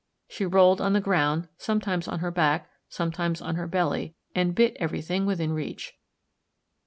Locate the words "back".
2.31-2.71